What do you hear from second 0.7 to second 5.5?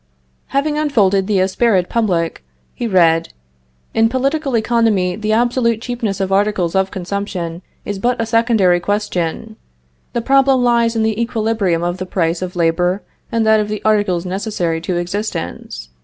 unfolded the Esprit Public, he read: "In political economy the